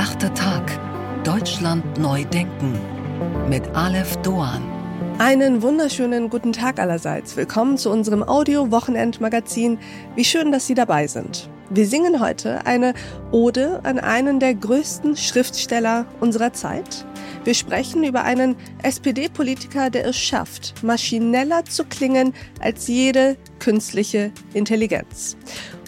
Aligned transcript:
Achter 0.00 0.32
Tag. 0.32 0.80
Deutschland 1.24 1.98
neu 1.98 2.24
denken. 2.24 2.72
Mit 3.50 3.68
Aleph 3.74 4.16
Doan. 4.22 4.62
Einen 5.18 5.60
wunderschönen 5.60 6.30
guten 6.30 6.54
Tag 6.54 6.80
allerseits. 6.80 7.36
Willkommen 7.36 7.76
zu 7.76 7.90
unserem 7.90 8.22
Audio-Wochenend-Magazin. 8.22 9.78
Wie 10.16 10.24
schön, 10.24 10.52
dass 10.52 10.66
Sie 10.66 10.72
dabei 10.72 11.06
sind. 11.06 11.50
Wir 11.68 11.86
singen 11.86 12.18
heute 12.18 12.64
eine 12.64 12.94
Ode 13.30 13.80
an 13.82 13.98
einen 13.98 14.40
der 14.40 14.54
größten 14.54 15.18
Schriftsteller 15.18 16.06
unserer 16.18 16.54
Zeit. 16.54 17.04
Wir 17.44 17.52
sprechen 17.52 18.02
über 18.02 18.24
einen 18.24 18.56
SPD-Politiker, 18.82 19.90
der 19.90 20.06
es 20.06 20.16
schafft, 20.16 20.82
maschineller 20.82 21.66
zu 21.66 21.84
klingen 21.84 22.32
als 22.58 22.88
jede 22.88 23.36
künstliche 23.58 24.32
Intelligenz. 24.54 25.36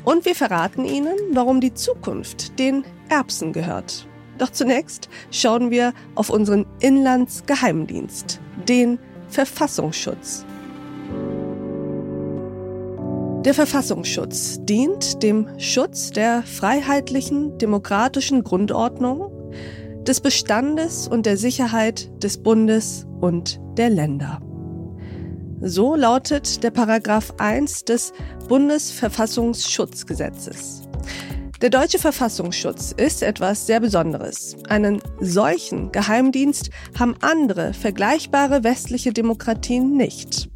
Und 0.04 0.24
wir 0.24 0.34
verraten 0.34 0.84
Ihnen, 0.84 1.16
warum 1.32 1.60
die 1.60 1.74
Zukunft 1.74 2.58
den 2.58 2.84
Erbsen 3.08 3.52
gehört. 3.52 4.06
Doch 4.38 4.50
zunächst 4.50 5.08
schauen 5.30 5.70
wir 5.70 5.92
auf 6.14 6.30
unseren 6.30 6.66
Inlandsgeheimdienst, 6.80 8.40
den 8.68 8.98
Verfassungsschutz. 9.28 10.44
Der 13.44 13.54
Verfassungsschutz 13.54 14.58
dient 14.62 15.22
dem 15.22 15.48
Schutz 15.58 16.10
der 16.10 16.42
freiheitlichen, 16.42 17.58
demokratischen 17.58 18.44
Grundordnung, 18.44 19.30
des 20.04 20.20
Bestandes 20.20 21.06
und 21.06 21.26
der 21.26 21.36
Sicherheit 21.36 22.10
des 22.22 22.42
Bundes 22.42 23.06
und 23.20 23.60
der 23.76 23.90
Länder. 23.90 24.40
So 25.64 25.94
lautet 25.94 26.64
der 26.64 26.72
Paragraph 26.72 27.34
1 27.38 27.84
des 27.84 28.12
Bundesverfassungsschutzgesetzes. 28.48 30.82
Der 31.60 31.70
deutsche 31.70 32.00
Verfassungsschutz 32.00 32.92
ist 32.96 33.22
etwas 33.22 33.68
sehr 33.68 33.78
Besonderes. 33.78 34.56
Einen 34.68 35.00
solchen 35.20 35.92
Geheimdienst 35.92 36.70
haben 36.98 37.14
andere 37.20 37.74
vergleichbare 37.74 38.64
westliche 38.64 39.12
Demokratien 39.12 39.96
nicht. 39.96 40.50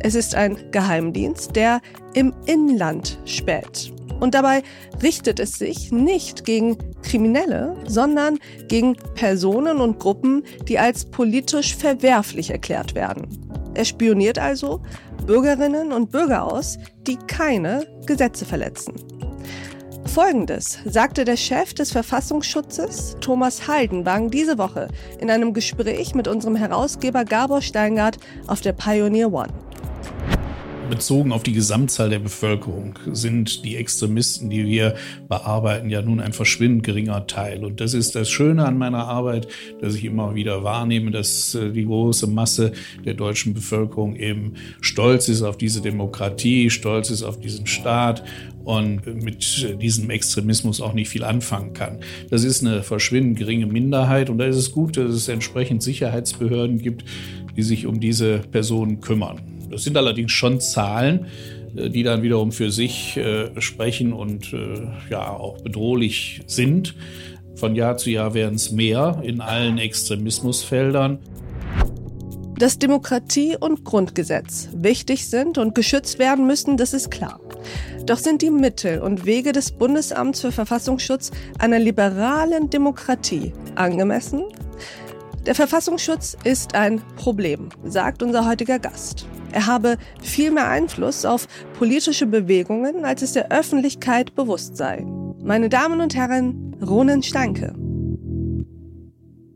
Es 0.00 0.16
ist 0.16 0.34
ein 0.34 0.58
Geheimdienst, 0.72 1.54
der 1.54 1.80
im 2.14 2.34
Inland 2.46 3.20
späht. 3.26 3.92
Und 4.18 4.34
dabei 4.34 4.64
richtet 5.00 5.38
es 5.38 5.60
sich 5.60 5.92
nicht 5.92 6.44
gegen 6.44 6.76
Kriminelle, 7.02 7.76
sondern 7.86 8.40
gegen 8.66 8.96
Personen 9.14 9.76
und 9.76 10.00
Gruppen, 10.00 10.42
die 10.66 10.80
als 10.80 11.04
politisch 11.04 11.76
verwerflich 11.76 12.50
erklärt 12.50 12.96
werden. 12.96 13.49
Er 13.80 13.86
spioniert 13.86 14.38
also 14.38 14.82
Bürgerinnen 15.26 15.90
und 15.92 16.10
Bürger 16.10 16.52
aus, 16.52 16.76
die 17.06 17.16
keine 17.16 17.86
Gesetze 18.04 18.44
verletzen. 18.44 18.92
Folgendes 20.04 20.80
sagte 20.84 21.24
der 21.24 21.38
Chef 21.38 21.72
des 21.72 21.90
Verfassungsschutzes, 21.90 23.16
Thomas 23.22 23.68
Haldenwang, 23.68 24.30
diese 24.30 24.58
Woche 24.58 24.88
in 25.18 25.30
einem 25.30 25.54
Gespräch 25.54 26.14
mit 26.14 26.28
unserem 26.28 26.56
Herausgeber 26.56 27.24
Gabor 27.24 27.62
Steingart 27.62 28.18
auf 28.48 28.60
der 28.60 28.74
Pioneer 28.74 29.32
One 29.32 29.48
bezogen 30.90 31.32
auf 31.32 31.42
die 31.42 31.52
Gesamtzahl 31.52 32.10
der 32.10 32.18
Bevölkerung 32.18 32.98
sind 33.12 33.64
die 33.64 33.76
Extremisten, 33.76 34.50
die 34.50 34.66
wir 34.66 34.96
bearbeiten, 35.28 35.88
ja 35.88 36.02
nun 36.02 36.20
ein 36.20 36.32
verschwindend 36.32 36.82
geringer 36.82 37.26
Teil. 37.26 37.64
Und 37.64 37.80
das 37.80 37.94
ist 37.94 38.14
das 38.14 38.28
Schöne 38.28 38.66
an 38.66 38.76
meiner 38.76 39.06
Arbeit, 39.06 39.48
dass 39.80 39.94
ich 39.94 40.04
immer 40.04 40.34
wieder 40.34 40.64
wahrnehme, 40.64 41.10
dass 41.10 41.54
äh, 41.54 41.70
die 41.70 41.86
große 41.86 42.26
Masse 42.26 42.72
der 43.04 43.14
deutschen 43.14 43.54
Bevölkerung 43.54 44.16
eben 44.16 44.54
stolz 44.80 45.28
ist 45.28 45.42
auf 45.42 45.56
diese 45.56 45.80
Demokratie, 45.80 46.68
stolz 46.68 47.10
ist 47.10 47.22
auf 47.22 47.40
diesen 47.40 47.66
Staat 47.66 48.22
und 48.64 49.06
mit 49.22 49.80
diesem 49.80 50.10
Extremismus 50.10 50.80
auch 50.80 50.92
nicht 50.92 51.08
viel 51.08 51.24
anfangen 51.24 51.72
kann. 51.72 52.00
Das 52.28 52.44
ist 52.44 52.64
eine 52.64 52.82
verschwindend 52.82 53.38
geringe 53.38 53.66
Minderheit 53.66 54.28
und 54.28 54.38
da 54.38 54.44
ist 54.44 54.56
es 54.56 54.72
gut, 54.72 54.96
dass 54.96 55.12
es 55.12 55.28
entsprechend 55.28 55.82
Sicherheitsbehörden 55.82 56.78
gibt, 56.78 57.04
die 57.56 57.62
sich 57.62 57.86
um 57.86 58.00
diese 58.00 58.38
Personen 58.38 59.00
kümmern. 59.00 59.49
Das 59.70 59.84
sind 59.84 59.96
allerdings 59.96 60.32
schon 60.32 60.60
Zahlen, 60.60 61.26
äh, 61.76 61.90
die 61.90 62.02
dann 62.02 62.22
wiederum 62.22 62.52
für 62.52 62.70
sich 62.70 63.16
äh, 63.16 63.60
sprechen 63.60 64.12
und 64.12 64.52
äh, 64.52 64.88
ja 65.10 65.30
auch 65.30 65.60
bedrohlich 65.62 66.42
sind. 66.46 66.94
Von 67.54 67.74
Jahr 67.74 67.96
zu 67.96 68.10
Jahr 68.10 68.34
werden 68.34 68.54
es 68.54 68.70
mehr 68.70 69.20
in 69.22 69.40
allen 69.40 69.78
Extremismusfeldern. 69.78 71.18
Dass 72.58 72.78
Demokratie 72.78 73.56
und 73.58 73.84
Grundgesetz 73.84 74.68
wichtig 74.74 75.28
sind 75.28 75.56
und 75.56 75.74
geschützt 75.74 76.18
werden 76.18 76.46
müssen, 76.46 76.76
das 76.76 76.92
ist 76.92 77.10
klar. 77.10 77.40
Doch 78.06 78.18
sind 78.18 78.42
die 78.42 78.50
Mittel 78.50 79.00
und 79.00 79.24
Wege 79.24 79.52
des 79.52 79.72
Bundesamts 79.72 80.40
für 80.40 80.52
Verfassungsschutz 80.52 81.30
einer 81.58 81.78
liberalen 81.78 82.68
Demokratie 82.68 83.52
angemessen? 83.76 84.44
Der 85.46 85.54
Verfassungsschutz 85.54 86.36
ist 86.44 86.74
ein 86.74 87.00
Problem, 87.16 87.70
sagt 87.82 88.22
unser 88.22 88.46
heutiger 88.46 88.78
Gast. 88.78 89.26
Er 89.52 89.66
habe 89.66 89.96
viel 90.22 90.50
mehr 90.50 90.68
Einfluss 90.68 91.24
auf 91.24 91.48
politische 91.78 92.26
Bewegungen, 92.26 93.06
als 93.06 93.22
es 93.22 93.32
der 93.32 93.50
Öffentlichkeit 93.50 94.34
bewusst 94.34 94.76
sei. 94.76 95.02
Meine 95.42 95.70
Damen 95.70 96.02
und 96.02 96.14
Herren, 96.14 96.76
Ronen 96.86 97.22
Steinke. 97.22 97.74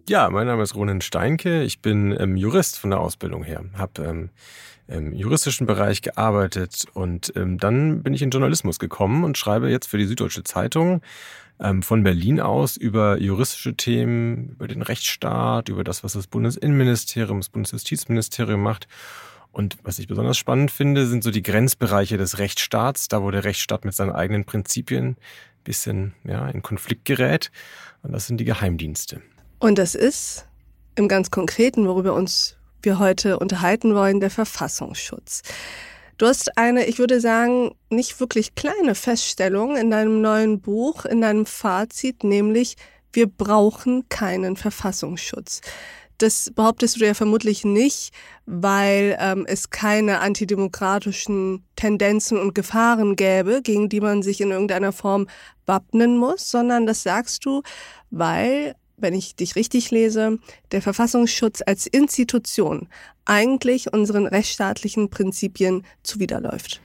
Ja, 0.09 0.31
mein 0.31 0.47
Name 0.47 0.63
ist 0.63 0.75
Ronen 0.75 1.03
Steinke. 1.03 1.63
Ich 1.65 1.83
bin 1.83 2.17
ähm, 2.19 2.37
Jurist 2.37 2.79
von 2.79 2.89
der 2.89 3.01
Ausbildung 3.01 3.45
her. 3.45 3.65
Habe 3.75 4.05
ähm, 4.05 4.31
im 4.87 5.13
juristischen 5.13 5.67
Bereich 5.67 6.01
gearbeitet 6.03 6.85
und 6.95 7.33
ähm, 7.37 7.59
dann 7.59 8.03
bin 8.03 8.15
ich 8.15 8.23
in 8.23 8.31
Journalismus 8.31 8.79
gekommen 8.79 9.25
und 9.25 9.39
schreibe 9.39 9.71
jetzt 9.71 9.87
für 9.87 9.99
die 9.99 10.07
Süddeutsche 10.07 10.45
Zeitung 10.45 11.03
von 11.81 12.03
Berlin 12.03 12.41
aus 12.41 12.77
über 12.77 13.21
juristische 13.21 13.77
Themen, 13.77 14.51
über 14.51 14.67
den 14.67 14.83
Rechtsstaat, 14.83 15.69
über 15.69 15.85
das, 15.85 16.03
was 16.03 16.15
das 16.15 16.27
Bundesinnenministerium, 16.27 17.41
das 17.41 17.49
Bundesjustizministerium 17.49 18.61
macht 18.61 18.89
und 19.55 19.77
was 19.85 20.01
ich 20.01 20.09
besonders 20.09 20.37
spannend 20.37 20.73
finde, 20.73 21.07
sind 21.07 21.23
so 21.23 21.31
die 21.31 21.43
Grenzbereiche 21.43 22.17
des 22.17 22.39
Rechtsstaats, 22.39 23.07
da 23.07 23.23
wo 23.23 23.31
der 23.31 23.45
Rechtsstaat 23.45 23.85
mit 23.85 23.95
seinen 23.95 24.11
eigenen 24.11 24.45
Prinzipien 24.45 25.11
ein 25.11 25.17
bisschen 25.63 26.13
ja, 26.25 26.49
in 26.49 26.61
Konflikt 26.61 27.05
gerät. 27.05 27.53
Und 28.03 28.13
das 28.13 28.27
sind 28.27 28.39
die 28.39 28.45
Geheimdienste. 28.45 29.23
Und 29.61 29.79
das 29.79 29.95
ist 29.95 30.47
im 30.97 31.07
ganz 31.07 31.31
Konkreten, 31.31 31.87
worüber 31.87 32.15
uns 32.15 32.57
wir 32.83 32.99
heute 32.99 33.39
unterhalten 33.39 33.95
wollen, 33.95 34.19
der 34.19 34.31
Verfassungsschutz. 34.31 35.43
Du 36.17 36.27
hast 36.27 36.57
eine, 36.57 36.87
ich 36.87 36.99
würde 36.99 37.21
sagen, 37.21 37.75
nicht 37.91 38.21
wirklich 38.21 38.55
kleine 38.55 38.95
Feststellung 38.95 39.77
in 39.77 39.91
deinem 39.91 40.21
neuen 40.21 40.61
Buch, 40.61 41.05
in 41.05 41.21
deinem 41.21 41.45
Fazit, 41.45 42.23
nämlich 42.23 42.77
wir 43.13 43.27
brauchen 43.27 44.09
keinen 44.09 44.57
Verfassungsschutz. 44.57 45.61
Das 46.19 46.53
behauptest 46.55 47.01
du 47.01 47.05
ja 47.05 47.15
vermutlich 47.15 47.65
nicht, 47.65 48.13
weil 48.47 49.17
ähm, 49.19 49.45
es 49.49 49.71
keine 49.71 50.21
antidemokratischen 50.21 51.65
Tendenzen 51.75 52.39
und 52.39 52.55
Gefahren 52.55 53.17
gäbe, 53.17 53.63
gegen 53.63 53.89
die 53.89 54.01
man 54.01 54.23
sich 54.23 54.41
in 54.41 54.53
irgendeiner 54.53 54.93
Form 54.93 55.27
wappnen 55.67 56.17
muss, 56.17 56.51
sondern 56.51 56.87
das 56.87 57.03
sagst 57.03 57.45
du, 57.45 57.63
weil, 58.11 58.77
wenn 59.05 59.15
ich 59.15 59.37
dich 59.37 59.55
richtig 59.55 59.91
lese, 59.91 60.39
der 60.73 60.83
Verfassungsschutz 60.83 61.63
als 61.65 61.87
Institution 61.87 62.89
eigentlich 63.27 63.93
unseren 63.93 64.27
rechtsstaatlichen 64.27 65.11
Prinzipien 65.11 65.85
zuwiderläuft. 66.03 66.81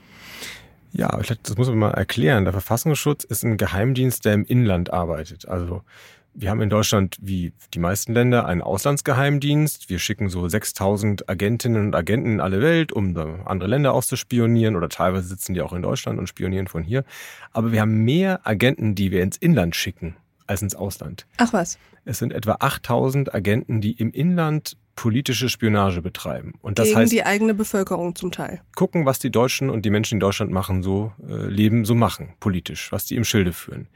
Ja, 0.92 1.08
das 1.42 1.56
muss 1.56 1.68
man 1.68 1.78
mal 1.78 1.90
erklären. 1.92 2.44
Der 2.44 2.52
Verfassungsschutz 2.52 3.24
ist 3.24 3.42
ein 3.42 3.56
Geheimdienst, 3.56 4.24
der 4.24 4.34
im 4.34 4.44
Inland 4.44 4.92
arbeitet. 4.92 5.48
Also 5.48 5.82
wir 6.34 6.50
haben 6.50 6.60
in 6.60 6.70
Deutschland, 6.70 7.16
wie 7.20 7.52
die 7.74 7.78
meisten 7.78 8.12
Länder, 8.12 8.46
einen 8.46 8.62
Auslandsgeheimdienst. 8.62 9.88
Wir 9.88 9.98
schicken 9.98 10.28
so 10.28 10.48
6000 10.48 11.28
Agentinnen 11.28 11.86
und 11.86 11.94
Agenten 11.96 12.34
in 12.34 12.40
alle 12.40 12.60
Welt, 12.60 12.92
um 12.92 13.16
andere 13.46 13.68
Länder 13.68 13.92
auszuspionieren 13.94 14.76
oder 14.76 14.88
teilweise 14.88 15.26
sitzen 15.26 15.54
die 15.54 15.62
auch 15.62 15.72
in 15.72 15.82
Deutschland 15.82 16.18
und 16.18 16.28
spionieren 16.28 16.68
von 16.68 16.84
hier. 16.84 17.04
Aber 17.52 17.72
wir 17.72 17.80
haben 17.80 18.04
mehr 18.04 18.40
Agenten, 18.44 18.94
die 18.94 19.10
wir 19.10 19.22
ins 19.22 19.38
Inland 19.38 19.74
schicken, 19.74 20.16
als 20.50 20.62
ins 20.62 20.74
Ausland. 20.74 21.26
Ach 21.38 21.52
was. 21.52 21.78
Es 22.04 22.18
sind 22.18 22.32
etwa 22.32 22.56
8000 22.60 23.32
Agenten, 23.34 23.80
die 23.80 23.92
im 23.92 24.10
Inland 24.10 24.76
politische 24.96 25.48
Spionage 25.48 26.02
betreiben. 26.02 26.54
Und 26.60 26.78
das 26.78 26.88
Gegen 26.88 26.98
heißt, 26.98 27.12
die 27.12 27.24
eigene 27.24 27.54
Bevölkerung 27.54 28.14
zum 28.14 28.32
Teil. 28.32 28.60
Gucken, 28.74 29.06
was 29.06 29.18
die 29.18 29.30
Deutschen 29.30 29.70
und 29.70 29.84
die 29.84 29.90
Menschen 29.90 30.16
in 30.16 30.20
Deutschland 30.20 30.50
machen, 30.50 30.82
so 30.82 31.12
äh, 31.26 31.46
leben, 31.46 31.84
so 31.84 31.94
machen, 31.94 32.34
politisch, 32.40 32.92
was 32.92 33.06
die 33.06 33.16
im 33.16 33.24
Schilde 33.24 33.52
führen. 33.52 33.88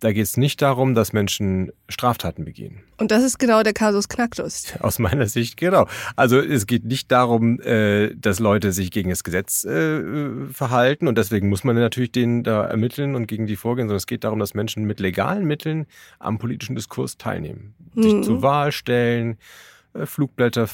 Da 0.00 0.12
geht 0.12 0.24
es 0.24 0.36
nicht 0.38 0.62
darum, 0.62 0.94
dass 0.94 1.12
Menschen 1.12 1.72
Straftaten 1.88 2.44
begehen. 2.46 2.80
Und 2.96 3.10
das 3.10 3.22
ist 3.22 3.38
genau 3.38 3.62
der 3.62 3.74
Kasus 3.74 4.08
Knacktus. 4.08 4.72
Aus 4.80 4.98
meiner 4.98 5.26
Sicht, 5.26 5.58
genau. 5.58 5.86
Also 6.16 6.38
es 6.40 6.66
geht 6.66 6.84
nicht 6.84 7.12
darum, 7.12 7.60
äh, 7.60 8.14
dass 8.14 8.38
Leute 8.40 8.72
sich 8.72 8.90
gegen 8.90 9.10
das 9.10 9.24
Gesetz 9.24 9.64
äh, 9.64 10.46
verhalten 10.52 11.06
und 11.06 11.18
deswegen 11.18 11.50
muss 11.50 11.64
man 11.64 11.76
natürlich 11.76 12.12
denen 12.12 12.42
da 12.42 12.64
ermitteln 12.64 13.14
und 13.14 13.26
gegen 13.26 13.46
die 13.46 13.56
vorgehen, 13.56 13.88
sondern 13.88 13.98
es 13.98 14.06
geht 14.06 14.24
darum, 14.24 14.38
dass 14.38 14.54
Menschen 14.54 14.84
mit 14.84 15.00
legalen 15.00 15.44
Mitteln 15.44 15.86
am 16.18 16.38
politischen 16.38 16.76
Diskurs 16.76 17.18
teilnehmen. 17.18 17.74
Sich 17.94 18.14
mhm. 18.14 18.22
zur 18.22 18.42
Wahl 18.42 18.72
stellen, 18.72 19.36
äh, 19.92 20.06
Flugblätter 20.06 20.68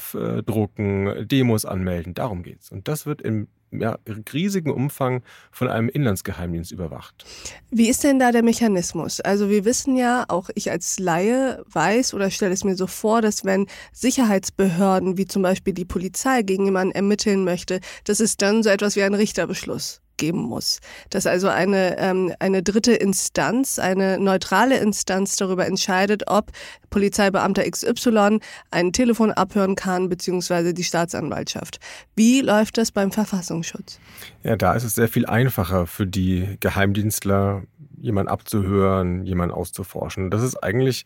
drucken, 0.46 1.26
Demos 1.26 1.64
anmelden. 1.64 2.14
Darum 2.14 2.44
geht's. 2.44 2.70
Und 2.70 2.86
das 2.86 3.06
wird 3.06 3.22
im 3.22 3.48
ja, 3.70 3.98
riesigen 4.32 4.70
Umfang 4.70 5.22
von 5.50 5.68
einem 5.68 5.88
Inlandsgeheimdienst 5.88 6.72
überwacht. 6.72 7.24
Wie 7.70 7.88
ist 7.88 8.04
denn 8.04 8.18
da 8.18 8.32
der 8.32 8.42
Mechanismus? 8.42 9.20
Also 9.20 9.50
wir 9.50 9.64
wissen 9.64 9.96
ja, 9.96 10.24
auch 10.28 10.50
ich 10.54 10.70
als 10.70 10.98
Laie 10.98 11.62
weiß 11.70 12.14
oder 12.14 12.30
stelle 12.30 12.52
es 12.52 12.64
mir 12.64 12.76
so 12.76 12.86
vor, 12.86 13.22
dass 13.22 13.44
wenn 13.44 13.66
Sicherheitsbehörden 13.92 15.18
wie 15.18 15.26
zum 15.26 15.42
Beispiel 15.42 15.74
die 15.74 15.84
Polizei 15.84 16.42
gegen 16.42 16.64
jemanden 16.64 16.94
ermitteln 16.94 17.44
möchte, 17.44 17.80
dass 18.04 18.20
es 18.20 18.36
dann 18.36 18.62
so 18.62 18.70
etwas 18.70 18.96
wie 18.96 19.02
einen 19.02 19.14
Richterbeschluss 19.14 20.00
geben 20.16 20.40
muss. 20.40 20.80
Dass 21.10 21.26
also 21.26 21.48
eine, 21.48 21.98
ähm, 21.98 22.32
eine 22.38 22.62
dritte 22.62 22.92
Instanz, 22.92 23.78
eine 23.78 24.18
neutrale 24.18 24.78
Instanz 24.78 25.36
darüber 25.36 25.66
entscheidet, 25.66 26.24
ob 26.26 26.52
Polizeibeamter 26.90 27.68
XY 27.70 28.38
ein 28.70 28.92
Telefon 28.92 29.32
abhören 29.32 29.74
kann, 29.74 30.08
beziehungsweise 30.08 30.74
die 30.74 30.84
Staatsanwaltschaft. 30.84 31.78
Wie 32.14 32.40
läuft 32.40 32.78
das 32.78 32.92
beim 32.92 33.12
Verfassungsschutz? 33.12 33.98
Ja, 34.42 34.56
da 34.56 34.74
ist 34.74 34.84
es 34.84 34.94
sehr 34.94 35.08
viel 35.08 35.26
einfacher 35.26 35.86
für 35.86 36.06
die 36.06 36.56
Geheimdienstler, 36.60 37.62
jemanden 37.98 38.30
abzuhören, 38.30 39.24
jemanden 39.24 39.54
auszuforschen. 39.54 40.30
Das 40.30 40.42
ist 40.42 40.56
eigentlich, 40.56 41.04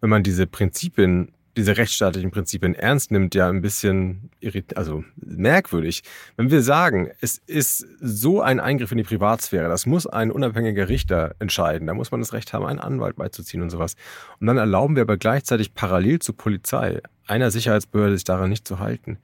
wenn 0.00 0.10
man 0.10 0.22
diese 0.22 0.46
Prinzipien 0.46 1.32
diese 1.60 1.76
rechtsstaatlichen 1.76 2.30
Prinzipien 2.30 2.74
ernst 2.74 3.10
nimmt, 3.10 3.34
ja 3.34 3.48
ein 3.48 3.60
bisschen 3.60 4.30
also 4.74 5.04
merkwürdig. 5.16 6.02
Wenn 6.36 6.50
wir 6.50 6.62
sagen, 6.62 7.10
es 7.20 7.38
ist 7.46 7.86
so 8.00 8.40
ein 8.40 8.60
Eingriff 8.60 8.92
in 8.92 8.98
die 8.98 9.04
Privatsphäre, 9.04 9.68
das 9.68 9.84
muss 9.84 10.06
ein 10.06 10.30
unabhängiger 10.30 10.88
Richter 10.88 11.34
entscheiden, 11.38 11.86
da 11.86 11.94
muss 11.94 12.10
man 12.10 12.20
das 12.20 12.32
Recht 12.32 12.54
haben, 12.54 12.64
einen 12.64 12.78
Anwalt 12.78 13.16
beizuziehen 13.16 13.62
und 13.62 13.70
sowas. 13.70 13.96
Und 14.40 14.46
dann 14.46 14.56
erlauben 14.56 14.96
wir 14.96 15.02
aber 15.02 15.18
gleichzeitig 15.18 15.74
parallel 15.74 16.20
zur 16.20 16.36
Polizei 16.36 17.02
einer 17.26 17.50
Sicherheitsbehörde 17.50 18.14
sich 18.14 18.24
daran 18.24 18.48
nicht 18.48 18.66
zu 18.66 18.78
halten. 18.78 19.18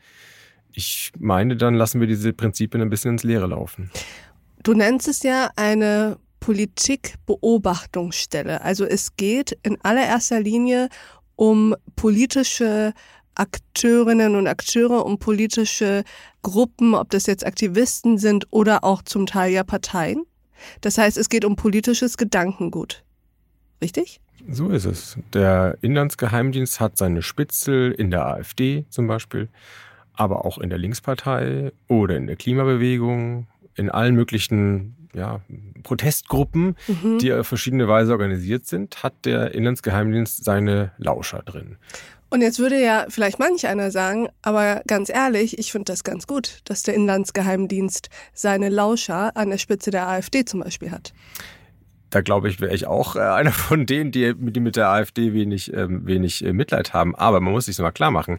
Ich 0.73 1.13
meine, 1.19 1.57
dann 1.57 1.75
lassen 1.75 2.01
wir 2.01 2.07
diese 2.07 2.35
Prinzipien 2.35 2.83
ein 2.83 2.91
bisschen 2.91 3.13
ins 3.13 3.25
Leere 3.25 3.47
laufen. 3.47 3.91
Du 4.63 4.75
nennst 4.75 5.09
es 5.09 5.23
ja 5.23 5.49
eine 5.57 6.19
Politikbeobachtungsstelle. 6.41 8.61
Also 8.61 8.85
es 8.85 9.17
geht 9.17 9.59
in 9.63 9.79
allererster 9.83 10.39
Linie 10.39 10.91
um 11.37 11.75
politische 11.95 12.93
Akteurinnen 13.35 14.35
und 14.35 14.47
Akteure, 14.47 15.05
um 15.05 15.19
politische 15.19 16.05
Gruppen, 16.43 16.95
ob 16.95 17.11
das 17.11 17.27
jetzt 17.27 17.47
Aktivisten 17.47 18.19
sind 18.19 18.47
oder 18.51 18.83
auch 18.83 19.03
zum 19.03 19.27
Teil 19.27 19.53
ja 19.53 19.63
Parteien. 19.63 20.25
Das 20.81 20.99
heißt, 20.99 21.19
es 21.19 21.29
geht 21.29 21.45
um 21.45 21.55
politisches 21.55 22.17
Gedankengut. 22.17 23.05
Richtig? 23.83 24.21
So 24.49 24.69
ist 24.71 24.85
es. 24.85 25.19
Der 25.35 25.77
Inlandsgeheimdienst 25.83 26.81
hat 26.81 26.97
seine 26.97 27.23
Spitzel 27.23 27.93
in 27.93 28.11
der 28.11 28.27
AfD 28.27 28.87
zum 28.89 29.07
Beispiel, 29.07 29.49
aber 30.15 30.45
auch 30.45 30.59
in 30.59 30.71
der 30.71 30.79
Linkspartei 30.79 31.73
oder 31.89 32.17
in 32.17 32.27
der 32.27 32.37
Klimabewegung, 32.37 33.49
in 33.75 33.91
allen 33.91 34.15
möglichen 34.15 35.06
ja, 35.17 35.41
Protestgruppen, 35.83 36.77
mhm. 36.87 37.19
die 37.19 37.33
auf 37.33 37.47
verschiedene 37.47 37.89
Weise 37.89 38.13
organisiert 38.13 38.67
sind, 38.67 39.03
hat 39.03 39.25
der 39.25 39.55
Inlandsgeheimdienst 39.55 40.45
seine 40.45 40.93
Lauscher 40.99 41.43
drin. 41.43 41.77
Und 42.29 42.43
jetzt 42.43 42.59
würde 42.59 42.81
ja 42.83 43.07
vielleicht 43.09 43.39
manch 43.39 43.67
einer 43.67 43.91
sagen, 43.91 44.29
aber 44.43 44.83
ganz 44.87 45.09
ehrlich, 45.09 45.59
ich 45.59 45.73
finde 45.73 45.93
das 45.93 46.05
ganz 46.05 46.27
gut, 46.27 46.61
dass 46.65 46.83
der 46.83 46.95
Inlandsgeheimdienst 46.95 48.11
seine 48.35 48.69
Lauscher 48.69 49.37
an 49.37 49.51
der 49.51 49.59
Spitze 49.59 49.91
der 49.91 50.09
AfD 50.09 50.45
zum 50.45 50.61
Beispiel 50.61 50.91
hat. 50.91 51.13
Da 52.11 52.21
glaube 52.21 52.49
ich, 52.49 52.61
wäre 52.61 52.75
ich 52.75 52.87
auch 52.87 53.17
äh, 53.17 53.21
einer 53.21 53.53
von 53.53 53.87
denen, 53.87 54.11
die, 54.11 54.35
die 54.37 54.61
mit 54.61 54.77
der 54.77 54.89
AfD 54.89 55.33
wenig, 55.33 55.73
ähm, 55.73 56.07
wenig 56.07 56.45
äh, 56.45 56.53
Mitleid 56.53 56.93
haben. 56.93 57.15
Aber 57.15 57.41
man 57.41 57.53
muss 57.53 57.67
sich 57.67 57.79
mal 57.79 57.93
klar 57.93 58.11
machen, 58.11 58.39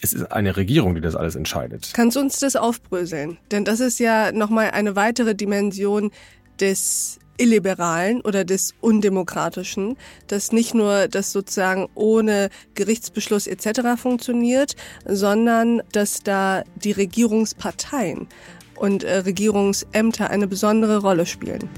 es 0.00 0.12
ist 0.12 0.32
eine 0.32 0.56
Regierung, 0.56 0.94
die 0.94 1.00
das 1.00 1.14
alles 1.14 1.36
entscheidet. 1.36 1.90
Kannst 1.94 2.16
du 2.16 2.20
uns 2.20 2.38
das 2.38 2.56
aufbröseln? 2.56 3.38
Denn 3.50 3.64
das 3.64 3.80
ist 3.80 4.00
ja 4.00 4.32
nochmal 4.32 4.70
eine 4.70 4.96
weitere 4.96 5.34
Dimension 5.34 6.10
des 6.58 7.18
Illiberalen 7.38 8.20
oder 8.20 8.44
des 8.44 8.74
Undemokratischen, 8.80 9.96
dass 10.26 10.52
nicht 10.52 10.74
nur 10.74 11.08
das 11.08 11.32
sozusagen 11.32 11.88
ohne 11.94 12.50
Gerichtsbeschluss 12.74 13.46
etc. 13.46 13.96
funktioniert, 13.96 14.76
sondern 15.06 15.82
dass 15.92 16.22
da 16.22 16.62
die 16.76 16.92
Regierungsparteien 16.92 18.28
und 18.76 19.04
äh, 19.04 19.18
Regierungsämter 19.18 20.30
eine 20.30 20.48
besondere 20.48 20.98
Rolle 20.98 21.26
spielen. 21.26 21.68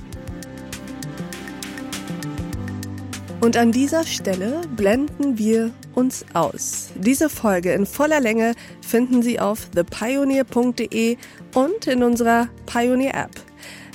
Und 3.43 3.57
an 3.57 3.73
dieser 3.73 4.05
Stelle 4.05 4.61
blenden 4.77 5.37
wir 5.37 5.73
uns 5.97 6.25
aus. 6.33 6.91
Diese 6.95 7.29
Folge 7.29 7.73
in 7.73 7.87
voller 7.87 8.21
Länge 8.21 8.55
finden 8.87 9.21
Sie 9.21 9.41
auf 9.41 9.69
thepioneer.de 9.71 11.17
und 11.53 11.87
in 11.89 12.05
unserer 12.05 12.47
Pioneer 12.67 13.15
App. 13.15 13.33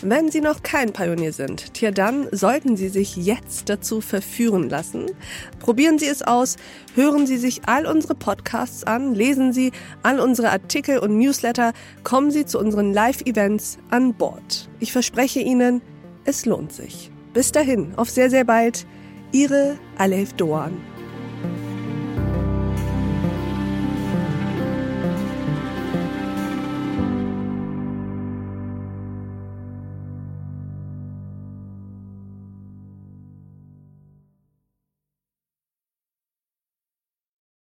Wenn 0.01 0.29
Sie 0.29 0.41
noch 0.41 0.63
kein 0.63 0.91
Pionier 0.91 1.31
sind, 1.31 1.73
tja 1.73 1.91
dann 1.91 2.27
sollten 2.33 2.75
Sie 2.75 2.89
sich 2.89 3.15
jetzt 3.15 3.69
dazu 3.69 4.01
verführen 4.01 4.69
lassen. 4.69 5.05
Probieren 5.61 5.97
Sie 5.97 6.07
es 6.07 6.23
aus, 6.23 6.57
hören 6.93 7.25
Sie 7.25 7.37
sich 7.37 7.61
all 7.67 7.85
unsere 7.85 8.15
Podcasts 8.15 8.83
an, 8.83 9.15
lesen 9.15 9.53
Sie 9.53 9.71
all 10.03 10.19
unsere 10.19 10.49
Artikel 10.49 10.99
und 10.99 11.17
Newsletter, 11.17 11.71
kommen 12.03 12.31
Sie 12.31 12.45
zu 12.45 12.59
unseren 12.59 12.93
Live-Events 12.93 13.77
an 13.91 14.13
Bord. 14.13 14.67
Ich 14.81 14.91
verspreche 14.91 15.39
Ihnen, 15.39 15.81
es 16.25 16.45
lohnt 16.45 16.73
sich. 16.73 17.11
Bis 17.33 17.53
dahin, 17.53 17.93
auf 17.95 18.09
sehr, 18.09 18.29
sehr 18.29 18.43
bald. 18.43 18.85
Ihre 19.31 19.77
Alef 19.97 20.33
Doan. 20.33 20.96